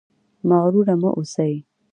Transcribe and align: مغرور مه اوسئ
مغرور 0.49 0.87
مه 1.01 1.09
اوسئ 1.17 1.53